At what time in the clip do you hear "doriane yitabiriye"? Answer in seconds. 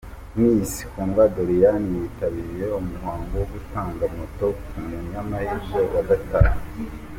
1.35-2.65